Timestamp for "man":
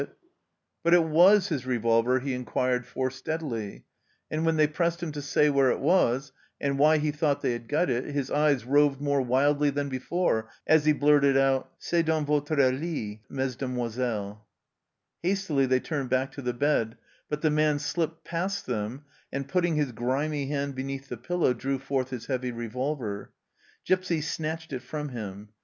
17.51-17.77